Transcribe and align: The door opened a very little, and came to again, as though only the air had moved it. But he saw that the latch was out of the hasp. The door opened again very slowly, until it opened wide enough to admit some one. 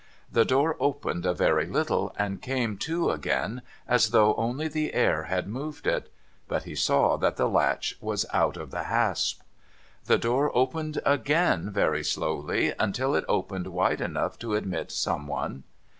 The 0.31 0.45
door 0.45 0.75
opened 0.79 1.27
a 1.27 1.33
very 1.35 1.67
little, 1.67 2.11
and 2.17 2.41
came 2.41 2.75
to 2.79 3.11
again, 3.11 3.61
as 3.87 4.09
though 4.09 4.33
only 4.33 4.67
the 4.67 4.95
air 4.95 5.25
had 5.25 5.47
moved 5.47 5.85
it. 5.85 6.11
But 6.47 6.63
he 6.63 6.73
saw 6.73 7.17
that 7.17 7.35
the 7.37 7.47
latch 7.47 7.95
was 8.01 8.25
out 8.33 8.57
of 8.57 8.71
the 8.71 8.85
hasp. 8.85 9.41
The 10.05 10.17
door 10.17 10.49
opened 10.57 10.97
again 11.05 11.69
very 11.69 12.03
slowly, 12.03 12.73
until 12.79 13.13
it 13.13 13.25
opened 13.27 13.67
wide 13.67 14.01
enough 14.01 14.39
to 14.39 14.55
admit 14.55 14.91
some 14.91 15.27
one. 15.27 15.65